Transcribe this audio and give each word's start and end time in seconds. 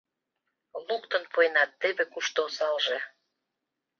Луктын 0.87 1.23
пуэнат— 1.31 1.69
теве 1.81 2.03
кушто 2.13 2.41
осалже! 2.47 2.97